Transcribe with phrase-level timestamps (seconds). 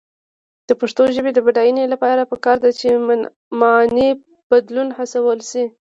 [0.67, 2.87] د پښتو ژبې د بډاینې لپاره پکار ده چې
[3.59, 4.09] معنايي
[4.49, 5.63] بدلون هڅول شي.